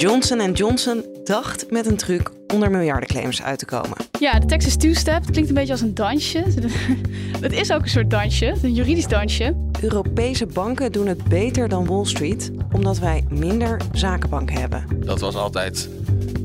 [0.00, 3.96] Johnson Johnson dacht met een truc onder miljardenclaims uit te komen.
[4.18, 6.44] Ja, de Texas Two-Step klinkt een beetje als een dansje.
[7.40, 9.56] Het is ook een soort dansje, een juridisch dansje.
[9.80, 14.84] Europese banken doen het beter dan Wall Street, omdat wij minder zakenbanken hebben.
[15.04, 15.88] Dat was altijd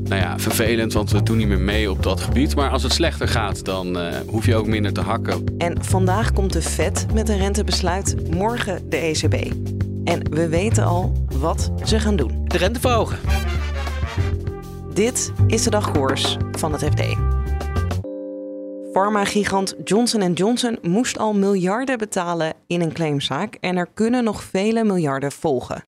[0.08, 2.56] nou ja, vervelend, want we doen niet meer mee op dat gebied.
[2.56, 5.44] Maar als het slechter gaat, dan uh, hoef je ook minder te hakken.
[5.58, 9.54] En vandaag komt de Fed met een rentebesluit, morgen de ECB.
[10.06, 12.44] En we weten al wat ze gaan doen.
[12.44, 13.18] De rente verhogen.
[14.94, 17.16] Dit is de dagkoers van het FD.
[18.92, 24.84] Pharma-gigant Johnson Johnson moest al miljarden betalen in een claimzaak en er kunnen nog vele
[24.84, 25.82] miljarden volgen.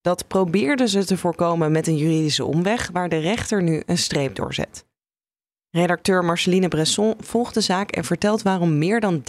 [0.00, 4.34] Dat probeerden ze te voorkomen met een juridische omweg waar de rechter nu een streep
[4.34, 4.84] doorzet.
[5.70, 9.22] Redacteur Marceline Bresson volgt de zaak en vertelt waarom meer dan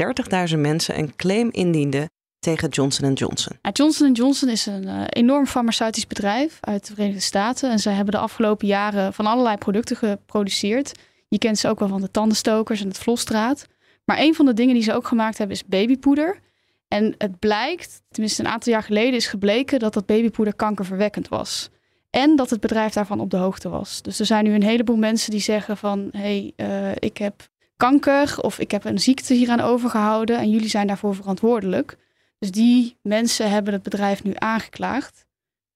[0.52, 2.08] 30.000 mensen een claim indienden
[2.40, 3.58] tegen Johnson Johnson.
[3.72, 7.72] Johnson Johnson is een uh, enorm farmaceutisch bedrijf uit de Verenigde Staten.
[7.72, 10.92] En zij hebben de afgelopen jaren van allerlei producten geproduceerd.
[11.28, 13.66] Je kent ze ook wel van de tandenstokers en het vlosstraat.
[14.06, 16.40] Maar een van de dingen die ze ook gemaakt hebben is babypoeder.
[16.88, 21.70] En het blijkt, tenminste een aantal jaar geleden is gebleken dat dat babypoeder kankerverwekkend was.
[22.10, 24.02] En dat het bedrijf daarvan op de hoogte was.
[24.02, 26.10] Dus er zijn nu een heleboel mensen die zeggen van...
[26.12, 30.38] hé, hey, uh, ik heb kanker of ik heb een ziekte hieraan overgehouden...
[30.38, 31.98] en jullie zijn daarvoor verantwoordelijk.
[32.40, 35.26] Dus die mensen hebben het bedrijf nu aangeklaagd.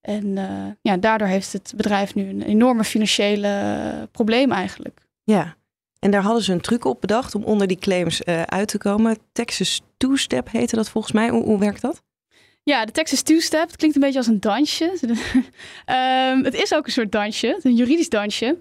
[0.01, 5.07] En uh, ja, daardoor heeft het bedrijf nu een enorme financiële probleem eigenlijk.
[5.23, 5.55] Ja,
[5.99, 8.77] en daar hadden ze een truc op bedacht om onder die claims uh, uit te
[8.77, 9.17] komen.
[9.31, 11.29] Texas Two-Step heette dat volgens mij.
[11.29, 12.03] Hoe, hoe werkt dat?
[12.63, 14.97] Ja, de Texas Two-Step klinkt een beetje als een dansje.
[15.01, 18.57] um, het is ook een soort dansje, een juridisch dansje.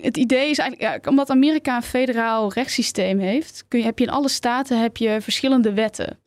[0.00, 4.04] Het idee is eigenlijk, ja, omdat Amerika een federaal rechtssysteem heeft, kun je, heb je
[4.04, 6.21] in alle staten heb je verschillende wetten.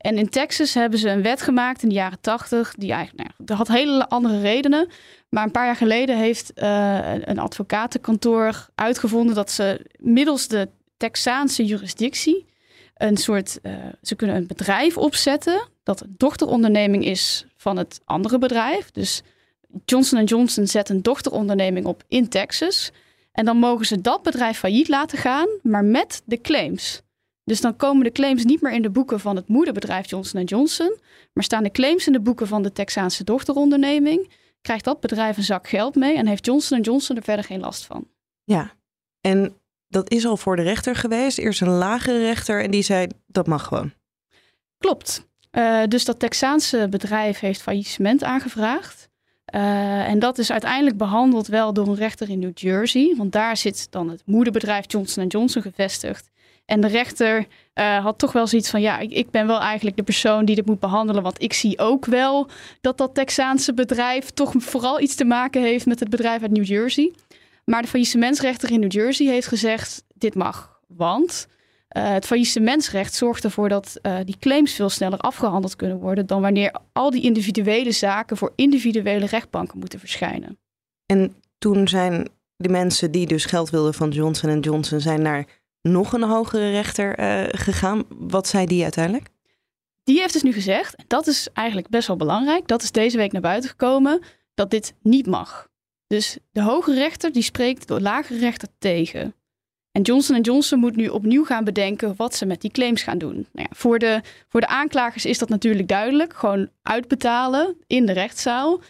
[0.00, 2.74] En in Texas hebben ze een wet gemaakt in de jaren tachtig.
[2.74, 4.88] Die eigenlijk, nou, dat had hele andere redenen.
[5.28, 11.64] Maar een paar jaar geleden heeft uh, een advocatenkantoor uitgevonden dat ze middels de Texaanse
[11.64, 12.46] jurisdictie
[12.94, 13.58] een soort.
[13.62, 13.72] Uh,
[14.02, 18.90] ze kunnen een bedrijf opzetten dat een dochteronderneming is van het andere bedrijf.
[18.90, 19.22] Dus
[19.84, 22.90] Johnson Johnson zet een dochteronderneming op in Texas.
[23.32, 27.02] En dan mogen ze dat bedrijf failliet laten gaan, maar met de claims.
[27.50, 30.96] Dus dan komen de claims niet meer in de boeken van het moederbedrijf Johnson Johnson,
[31.32, 34.32] maar staan de claims in de boeken van de Texaanse dochteronderneming.
[34.60, 37.86] Krijgt dat bedrijf een zak geld mee en heeft Johnson Johnson er verder geen last
[37.86, 38.08] van.
[38.44, 38.72] Ja,
[39.20, 39.54] en
[39.88, 41.38] dat is al voor de rechter geweest.
[41.38, 43.92] Eerst een lagere rechter en die zei dat mag gewoon.
[44.78, 45.28] Klopt.
[45.52, 49.08] Uh, dus dat Texaanse bedrijf heeft faillissement aangevraagd.
[49.54, 53.14] Uh, en dat is uiteindelijk behandeld wel door een rechter in New Jersey.
[53.16, 56.30] Want daar zit dan het moederbedrijf Johnson Johnson gevestigd.
[56.70, 59.96] En de rechter uh, had toch wel zoiets van: ja, ik, ik, ben wel eigenlijk
[59.96, 61.22] de persoon die dit moet behandelen.
[61.22, 62.48] Want ik zie ook wel
[62.80, 66.64] dat dat Texaanse bedrijf toch vooral iets te maken heeft met het bedrijf uit New
[66.64, 67.12] Jersey.
[67.64, 70.80] Maar de faillissementsrechter in New Jersey heeft gezegd: dit mag.
[70.86, 71.46] Want
[71.96, 76.40] uh, het faillissementsrecht zorgt ervoor dat uh, die claims veel sneller afgehandeld kunnen worden dan
[76.40, 80.58] wanneer al die individuele zaken voor individuele rechtbanken moeten verschijnen.
[81.06, 85.46] En toen zijn de mensen die dus geld wilden van Johnson Johnson zijn naar
[85.82, 88.04] nog een hogere rechter uh, gegaan.
[88.08, 89.28] Wat zei die uiteindelijk?
[90.04, 93.32] Die heeft dus nu gezegd, dat is eigenlijk best wel belangrijk, dat is deze week
[93.32, 94.22] naar buiten gekomen,
[94.54, 95.68] dat dit niet mag.
[96.06, 99.34] Dus de hoge rechter die spreekt de lagere rechter tegen.
[99.92, 103.34] En Johnson Johnson moet nu opnieuw gaan bedenken wat ze met die claims gaan doen.
[103.34, 106.34] Nou ja, voor, de, voor de aanklagers is dat natuurlijk duidelijk.
[106.34, 108.80] Gewoon uitbetalen in de rechtszaal.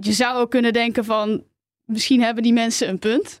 [0.00, 1.44] Je zou ook kunnen denken van,
[1.84, 3.40] misschien hebben die mensen een punt.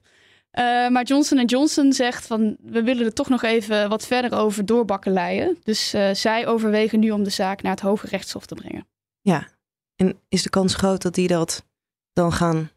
[0.52, 4.66] Uh, maar Johnson Johnson zegt van we willen er toch nog even wat verder over
[4.66, 5.58] doorbakkeleien.
[5.62, 8.86] Dus uh, zij overwegen nu om de zaak naar het Hoge Rechtshof te brengen.
[9.20, 9.48] Ja,
[9.96, 11.64] en is de kans groot dat die dat
[12.12, 12.70] dan gaan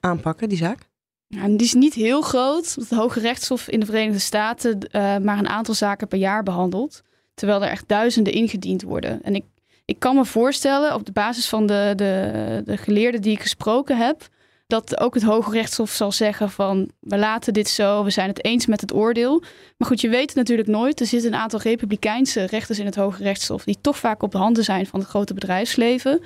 [0.00, 0.88] aanpakken, die zaak?
[1.26, 2.74] Ja, die is niet heel groot.
[2.74, 7.02] Het Hoge Rechtshof in de Verenigde Staten uh, maar een aantal zaken per jaar behandelt.
[7.34, 9.22] Terwijl er echt duizenden ingediend worden.
[9.22, 9.44] En ik,
[9.84, 13.96] ik kan me voorstellen, op de basis van de, de, de geleerden die ik gesproken
[13.96, 14.28] heb,
[14.68, 18.44] dat ook het Hoge Rechtshof zal zeggen van we laten dit zo, we zijn het
[18.44, 19.42] eens met het oordeel.
[19.76, 21.00] Maar goed, je weet het natuurlijk nooit.
[21.00, 24.38] Er zitten een aantal republikeinse rechters in het Hoge Rechtshof die toch vaak op de
[24.38, 26.22] handen zijn van het grote bedrijfsleven.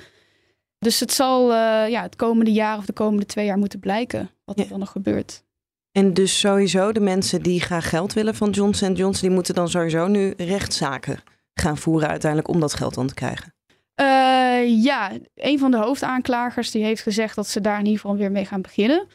[0.79, 1.55] Dus het zal uh,
[1.89, 4.91] ja, het komende jaar of de komende twee jaar moeten blijken wat er dan nog
[4.91, 5.43] gebeurt.
[5.91, 9.69] En dus sowieso de mensen die graag geld willen van Johnson Johnson, die moeten dan
[9.69, 11.23] sowieso nu rechtszaken
[11.53, 13.53] gaan voeren uiteindelijk om dat geld dan te krijgen.
[14.01, 18.17] Uh, ja, een van de hoofdaanklagers die heeft gezegd dat ze daar in ieder geval
[18.17, 19.07] weer mee gaan beginnen.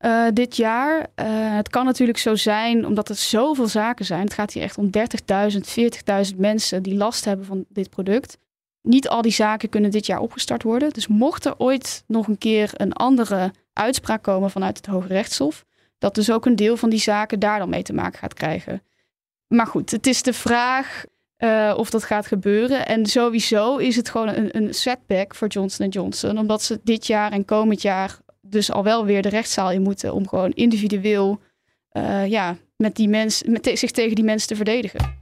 [0.00, 0.98] Uh, dit jaar.
[0.98, 4.20] Uh, het kan natuurlijk zo zijn, omdat het zoveel zaken zijn.
[4.20, 4.90] Het gaat hier echt om
[5.52, 8.38] 30.000, 40.000 mensen die last hebben van dit product.
[8.82, 10.90] Niet al die zaken kunnen dit jaar opgestart worden.
[10.90, 15.64] Dus mocht er ooit nog een keer een andere uitspraak komen vanuit het Hoge Rechtshof,
[15.98, 18.82] dat dus ook een deel van die zaken daar dan mee te maken gaat krijgen.
[19.48, 21.04] Maar goed, het is de vraag
[21.44, 22.86] uh, of dat gaat gebeuren.
[22.86, 27.32] En sowieso is het gewoon een, een setback voor Johnson Johnson, omdat ze dit jaar
[27.32, 31.40] en komend jaar dus al wel weer de rechtszaal in moeten om gewoon individueel
[31.92, 35.20] uh, ja, met die mens, met zich tegen die mensen te verdedigen.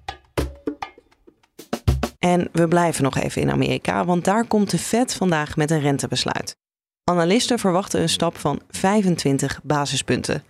[2.19, 5.81] En we blijven nog even in Amerika, want daar komt de Fed vandaag met een
[5.81, 6.57] rentebesluit.
[7.05, 10.43] Analisten verwachten een stap van 25 basispunten.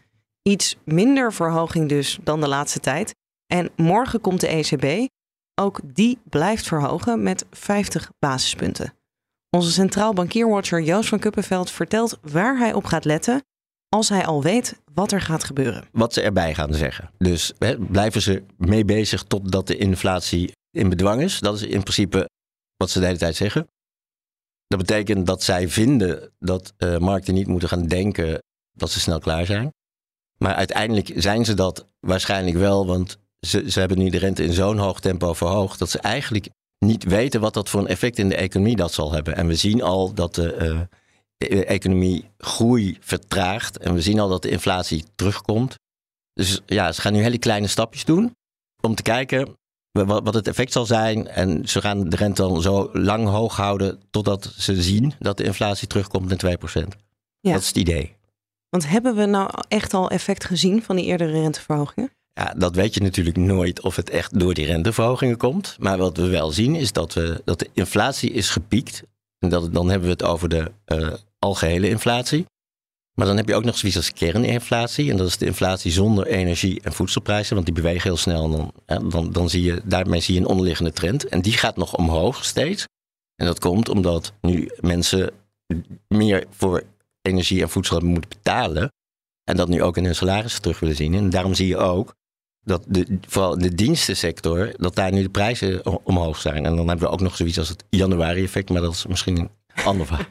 [0.42, 3.14] Iets minder verhoging dus dan de laatste tijd.
[3.46, 5.08] En morgen komt de ECB.
[5.60, 8.94] Ook die blijft verhogen met 50 basispunten.
[9.50, 13.42] Onze centraal bankierwatcher Joost van Kuppenveld vertelt waar hij op gaat letten
[13.88, 15.84] als hij al weet wat er gaat gebeuren.
[15.92, 17.10] Wat ze erbij gaan zeggen.
[17.18, 21.40] Dus blijven ze mee bezig totdat de inflatie in bedwang is.
[21.40, 22.28] Dat is in principe
[22.76, 23.66] wat ze de hele tijd zeggen.
[24.66, 28.38] Dat betekent dat zij vinden dat uh, markten niet moeten gaan denken
[28.72, 29.70] dat ze snel klaar zijn.
[30.38, 34.52] Maar uiteindelijk zijn ze dat waarschijnlijk wel, want ze, ze hebben nu de rente in
[34.52, 36.48] zo'n hoog tempo verhoogd dat ze eigenlijk
[36.78, 39.36] niet weten wat dat voor een effect in de economie dat zal hebben.
[39.36, 40.88] En we zien al dat de
[41.38, 45.74] uh, economie groei vertraagt en we zien al dat de inflatie terugkomt.
[46.32, 48.36] Dus ja, ze gaan nu hele kleine stapjes doen
[48.82, 49.58] om te kijken
[49.92, 51.28] wat het effect zal zijn.
[51.28, 55.44] En ze gaan de rente dan zo lang hoog houden totdat ze zien dat de
[55.44, 56.88] inflatie terugkomt naar 2%.
[57.40, 57.52] Ja.
[57.52, 58.16] Dat is het idee.
[58.68, 62.10] Want hebben we nou echt al effect gezien van die eerdere renteverhogingen?
[62.40, 65.76] Ja, dat weet je natuurlijk nooit of het echt door die renteverhogingen komt.
[65.78, 69.02] Maar wat we wel zien is dat, we, dat de inflatie is gepiekt.
[69.38, 72.44] En dat, dan hebben we het over de uh, algehele inflatie.
[73.14, 75.10] Maar dan heb je ook nog zoiets als kerninflatie.
[75.10, 77.54] En dat is de inflatie zonder energie en voedselprijzen.
[77.54, 78.44] Want die bewegen heel snel.
[78.44, 78.50] En
[78.86, 81.24] dan, dan, dan zie je, daarmee zie je een onderliggende trend.
[81.24, 82.84] En die gaat nog omhoog steeds.
[83.36, 85.30] En dat komt omdat nu mensen
[86.08, 86.82] meer voor
[87.22, 88.92] energie en voedsel hebben moeten betalen.
[89.44, 91.14] En dat nu ook in hun salaris terug willen zien.
[91.14, 92.18] En daarom zie je ook
[92.64, 96.66] dat de, vooral de dienstensector, dat daar nu de prijzen omhoog zijn.
[96.66, 99.50] En dan hebben we ook nog zoiets als het januari-effect, maar dat is misschien een
[99.84, 100.26] ander verhaal.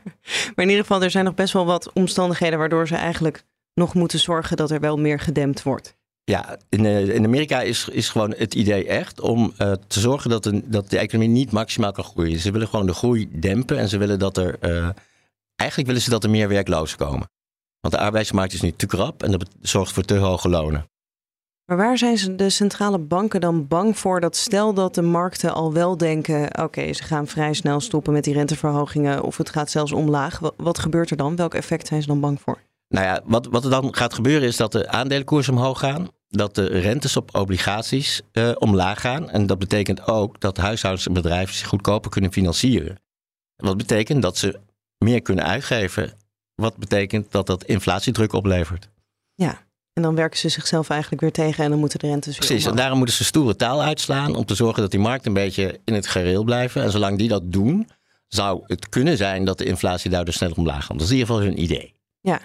[0.56, 3.44] maar in ieder geval, er zijn nog best wel wat omstandigheden waardoor ze eigenlijk
[3.74, 5.98] nog moeten zorgen dat er wel meer gedempt wordt.
[6.24, 10.30] Ja, in, eh, in Amerika is, is gewoon het idee echt om uh, te zorgen
[10.30, 12.40] dat, een, dat de economie niet maximaal kan groeien.
[12.40, 14.90] Ze willen gewoon de groei dempen en ze willen dat er, uh,
[15.56, 17.30] eigenlijk willen ze dat er meer werklozen komen.
[17.80, 20.90] Want de arbeidsmarkt is nu te krap en dat zorgt voor te hoge lonen.
[21.69, 25.74] Maar waar zijn de centrale banken dan bang voor dat stel dat de markten al
[25.74, 29.92] wel denken: oké, ze gaan vrij snel stoppen met die renteverhogingen of het gaat zelfs
[29.92, 30.39] omlaag.
[30.57, 31.36] Wat, gebeurt er dan?
[31.36, 32.62] Welk effect zijn ze dan bang voor?
[32.88, 36.56] Nou ja, wat, wat er dan gaat gebeuren is dat de aandelenkoersen omhoog gaan, dat
[36.56, 39.30] de rentes op obligaties uh, omlaag gaan.
[39.30, 43.00] En dat betekent ook dat huishoudens en bedrijven zich goedkoper kunnen financieren.
[43.56, 44.60] Wat betekent dat ze
[44.98, 46.14] meer kunnen uitgeven.
[46.56, 48.90] Wat betekent dat dat inflatiedruk oplevert.
[49.33, 49.68] Ja,
[50.00, 52.66] en dan werken ze zichzelf eigenlijk weer tegen en dan moeten de rentes weer Precies,
[52.66, 55.80] en daarom moeten ze stoere taal uitslaan om te zorgen dat die markt een beetje
[55.86, 56.84] in het gereel blijven.
[56.84, 57.90] En zolang die dat doen,
[58.28, 60.98] zou het kunnen zijn dat de inflatie daardoor sneller omlaag gaat.
[60.98, 61.96] Dat is in ieder geval hun idee.
[62.22, 62.40] Ja.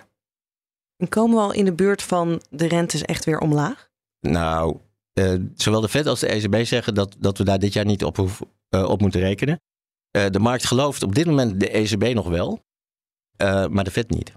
[0.97, 3.91] En komen we al in de buurt van de rentes echt weer omlaag?
[4.21, 4.77] Nou,
[5.15, 8.05] uh, zowel de Fed als de ECB zeggen dat, dat we daar dit jaar niet
[8.05, 9.61] op, uh, op moeten rekenen.
[10.17, 12.65] Uh, de markt gelooft op dit moment de ECB nog wel,
[13.69, 14.33] maar de Fed niet.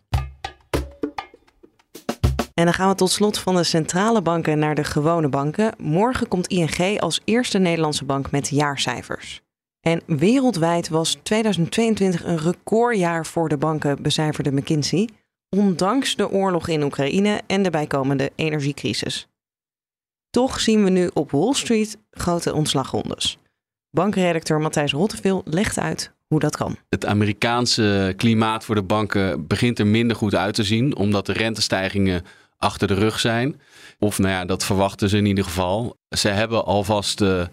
[2.58, 5.74] En dan gaan we tot slot van de centrale banken naar de gewone banken.
[5.78, 9.42] Morgen komt ING als eerste Nederlandse bank met jaarcijfers.
[9.82, 15.10] En wereldwijd was 2022 een recordjaar voor de banken, becijferde McKinsey,
[15.50, 19.28] ondanks de oorlog in Oekraïne en de bijkomende energiecrisis.
[20.30, 23.38] Toch zien we nu op Wall Street grote ontslagrondes.
[23.90, 26.76] Bankredacteur Matthijs Rotteveel legt uit hoe dat kan.
[26.90, 31.34] Het Amerikaanse klimaat voor de banken begint er minder goed uit te zien, omdat de
[31.34, 32.24] rentestijgingen
[32.58, 33.62] achter de rug zijn.
[34.00, 35.98] Of nou ja, dat verwachten ze in ieder geval.
[36.10, 37.46] Ze hebben alvast uh,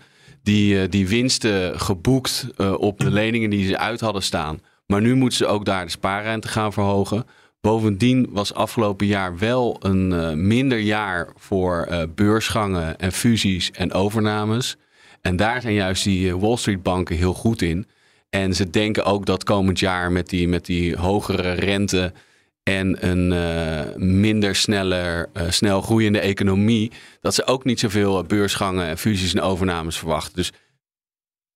[0.43, 4.61] die, uh, die winsten geboekt uh, op de leningen die ze uit hadden staan.
[4.87, 7.27] Maar nu moeten ze ook daar de spaarrente gaan verhogen.
[7.61, 14.77] Bovendien was afgelopen jaar wel een minder jaar voor beursgangen en fusies en overnames.
[15.21, 17.87] En daar zijn juist die Wall Street banken heel goed in.
[18.31, 22.13] En ze denken ook dat komend jaar met die, met die hogere rente
[22.65, 28.87] en een uh, minder sneller, uh, snel groeiende economie, dat ze ook niet zoveel beursgangen
[28.87, 30.35] en fusies en overnames verwachten.
[30.35, 30.53] Dus,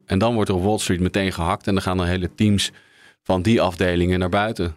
[0.05, 2.71] en dan wordt er op Wall Street meteen gehakt en dan gaan er hele teams
[3.23, 4.77] van die afdelingen naar buiten.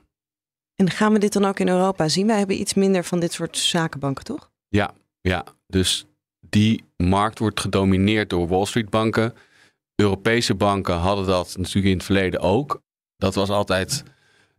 [0.76, 2.28] En gaan we dit dan ook in Europa zien?
[2.28, 4.52] Wij hebben iets minder van dit soort zakenbanken, toch?
[4.68, 5.46] Ja, ja.
[5.68, 6.06] Dus
[6.40, 9.34] die markt wordt gedomineerd door Wall Street banken.
[9.96, 12.82] Europese banken hadden dat natuurlijk in het verleden ook.
[13.18, 14.04] Dat was altijd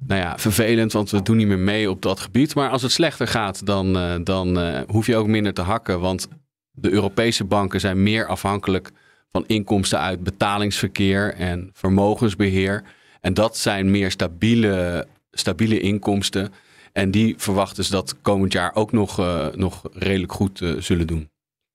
[0.06, 2.54] nou ja, vervelend, want we doen niet meer mee op dat gebied.
[2.54, 6.00] Maar als het slechter gaat, dan, uh, dan uh, hoef je ook minder te hakken.
[6.00, 6.28] Want
[6.70, 8.90] de Europese banken zijn meer afhankelijk
[9.30, 12.82] van inkomsten uit betalingsverkeer en vermogensbeheer.
[13.20, 16.52] En dat zijn meer stabiele, stabiele inkomsten.
[16.92, 21.30] En die verwachten ze dat komend jaar ook nog, uh, nog redelijk goed zullen doen.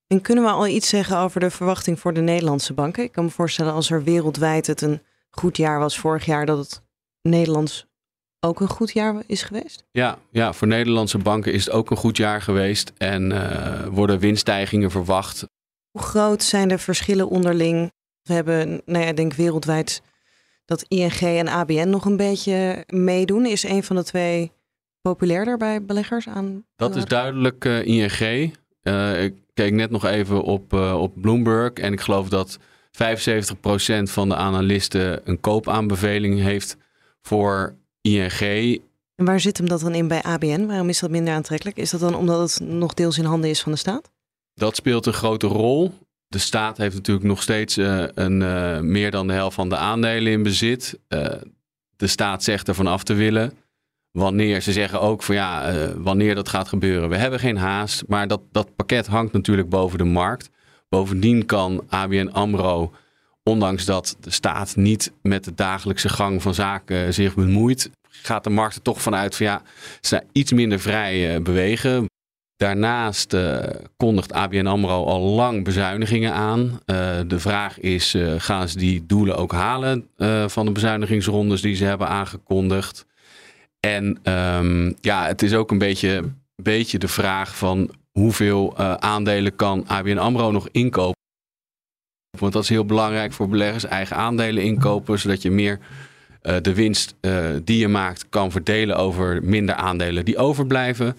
[0.08, 3.04] En kunnen we al iets zeggen over de verwachting voor de Nederlandse banken?
[3.04, 6.58] Ik kan me voorstellen als er wereldwijd het een goed jaar was vorig jaar, dat
[6.58, 6.82] het
[7.22, 7.87] Nederlands
[8.40, 9.84] ook een goed jaar is geweest?
[9.92, 14.20] Ja, ja voor Nederlandse banken is het ook een goed jaar geweest en uh, worden
[14.20, 15.46] winststijgingen verwacht.
[15.92, 17.92] Hoe groot zijn de verschillen onderling?
[18.22, 20.02] We hebben, nou ja, ik denk wereldwijd
[20.66, 23.46] dat ING en ABN nog een beetje meedoen.
[23.46, 24.52] Is een van de twee
[25.02, 26.66] populairder bij beleggers aan?
[26.76, 28.54] Dat is duidelijk uh, ING.
[28.84, 32.60] Uh, ik keek net nog even op, op Bloomberg en ik geloof dat 75%
[34.04, 36.78] van de analisten een koopaanbeveling heeft
[37.22, 37.76] voor
[38.08, 38.82] ING.
[39.16, 40.66] En waar zit hem dat dan in bij ABN?
[40.66, 41.78] Waarom is dat minder aantrekkelijk?
[41.78, 44.12] Is dat dan omdat het nog deels in handen is van de staat?
[44.54, 45.94] Dat speelt een grote rol.
[46.28, 49.78] De staat heeft natuurlijk nog steeds uh, een, uh, meer dan de helft van de
[49.78, 51.00] aandelen in bezit.
[51.10, 51.26] Uh,
[51.96, 53.54] de staat zegt ervan af te willen.
[54.12, 57.10] Wanneer ze zeggen ook van ja, wanneer dat gaat gebeuren.
[57.10, 60.50] We hebben geen haast, maar dat, dat pakket hangt natuurlijk boven de markt.
[60.90, 62.94] Bovendien kan ABN AMRO
[63.48, 68.50] ondanks dat de staat niet met de dagelijkse gang van zaken zich bemoeit, gaat de
[68.50, 69.62] markt er toch vanuit van ja,
[70.02, 72.06] ze iets minder vrij uh, bewegen.
[72.56, 73.60] Daarnaast uh,
[73.98, 76.60] kondigt ABN AMRO al lang bezuinigingen aan.
[76.60, 80.08] Uh, de vraag is, gaan ze die doelen ook halen
[80.48, 83.06] van de bezuinigingsrondes die ze hebben aangekondigd?
[83.80, 86.24] En um, ja, het is ook een beetje,
[86.56, 91.17] beetje de vraag van hoeveel aandelen kan ABN AMRO nog inkopen?
[92.40, 93.86] Want dat is heel belangrijk voor beleggers.
[93.86, 95.80] Eigen aandelen inkopen, zodat je meer
[96.44, 101.18] uh, de winst uh, die je maakt kan verdelen over minder aandelen die overblijven.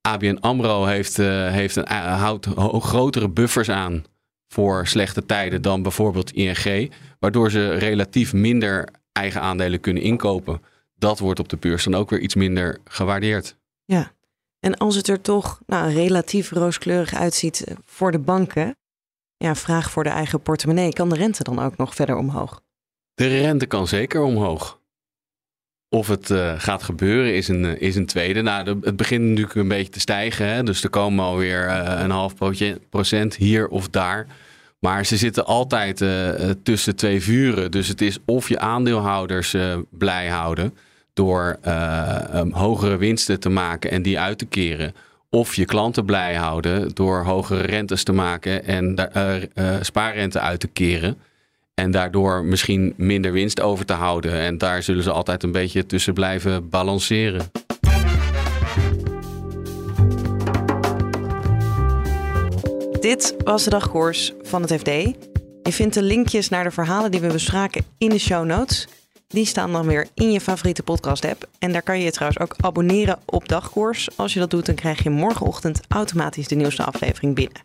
[0.00, 2.46] ABN AMRO heeft, uh, heeft een, houdt
[2.78, 4.04] grotere buffers aan
[4.48, 6.92] voor slechte tijden dan bijvoorbeeld ING.
[7.18, 10.62] Waardoor ze relatief minder eigen aandelen kunnen inkopen.
[10.94, 13.56] Dat wordt op de beurs dan ook weer iets minder gewaardeerd.
[13.84, 14.12] Ja,
[14.60, 18.76] en als het er toch nou, relatief rooskleurig uitziet voor de banken,
[19.42, 20.92] ja, vraag voor de eigen portemonnee.
[20.92, 22.62] Kan de rente dan ook nog verder omhoog?
[23.14, 24.80] De rente kan zeker omhoog.
[25.88, 28.42] Of het uh, gaat gebeuren is een, is een tweede.
[28.42, 30.46] Nou, het begint natuurlijk een beetje te stijgen.
[30.46, 30.62] Hè?
[30.62, 32.34] Dus er komen alweer uh, een half
[32.90, 34.26] procent hier of daar.
[34.78, 36.04] Maar ze zitten altijd
[36.62, 37.70] tussen twee vuren.
[37.70, 39.56] Dus het is of je aandeelhouders
[39.90, 40.76] blij houden
[41.12, 41.58] door
[42.50, 44.94] hogere winsten te maken en die uit te keren
[45.34, 50.60] of je klanten blij houden door hogere rentes te maken en uh, uh, spaarrente uit
[50.60, 51.18] te keren.
[51.74, 54.32] En daardoor misschien minder winst over te houden.
[54.32, 57.50] En daar zullen ze altijd een beetje tussen blijven balanceren.
[63.00, 64.86] Dit was de dagkoers van het FD.
[65.62, 68.88] Je vindt de linkjes naar de verhalen die we bespraken in de show notes.
[69.32, 71.48] Die staan dan weer in je favoriete podcast-app.
[71.58, 74.16] En daar kan je je trouwens ook abonneren op Dagkoers.
[74.16, 77.60] Als je dat doet, dan krijg je morgenochtend automatisch de nieuwste aflevering binnen.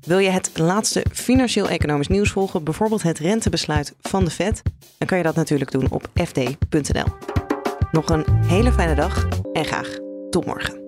[0.00, 4.62] Wil je het laatste financieel-economisch nieuws volgen, bijvoorbeeld het rentebesluit van de Fed,
[4.98, 7.06] dan kan je dat natuurlijk doen op fd.nl.
[7.92, 9.96] Nog een hele fijne dag en graag
[10.30, 10.87] tot morgen.